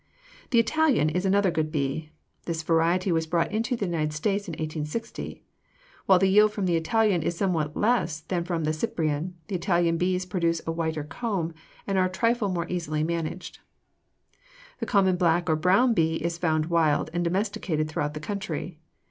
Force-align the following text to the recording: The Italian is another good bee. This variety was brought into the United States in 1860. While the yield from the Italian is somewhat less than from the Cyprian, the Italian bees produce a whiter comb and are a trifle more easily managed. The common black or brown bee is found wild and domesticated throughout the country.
The 0.49 0.57
Italian 0.57 1.11
is 1.11 1.27
another 1.27 1.51
good 1.51 1.71
bee. 1.71 2.09
This 2.47 2.63
variety 2.63 3.11
was 3.11 3.27
brought 3.27 3.51
into 3.51 3.75
the 3.75 3.85
United 3.85 4.13
States 4.13 4.47
in 4.47 4.53
1860. 4.53 5.43
While 6.07 6.17
the 6.17 6.25
yield 6.25 6.51
from 6.51 6.65
the 6.65 6.75
Italian 6.75 7.21
is 7.21 7.37
somewhat 7.37 7.77
less 7.77 8.21
than 8.21 8.43
from 8.43 8.63
the 8.63 8.73
Cyprian, 8.73 9.35
the 9.47 9.53
Italian 9.53 9.97
bees 9.99 10.25
produce 10.25 10.59
a 10.65 10.71
whiter 10.71 11.03
comb 11.03 11.53
and 11.85 11.99
are 11.99 12.05
a 12.07 12.11
trifle 12.11 12.49
more 12.49 12.65
easily 12.67 13.03
managed. 13.03 13.59
The 14.79 14.87
common 14.87 15.17
black 15.17 15.47
or 15.47 15.55
brown 15.55 15.93
bee 15.93 16.15
is 16.15 16.39
found 16.39 16.65
wild 16.65 17.11
and 17.13 17.23
domesticated 17.23 17.87
throughout 17.87 18.15
the 18.15 18.19
country. 18.19 18.79